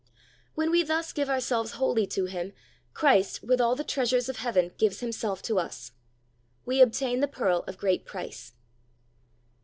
[0.55, 2.53] When we thus give ourselves wholly to Him,
[2.95, 5.91] Christ, with all the treasures of heaven, gives Himself to us.
[6.65, 8.53] We obtain the pearl of great price.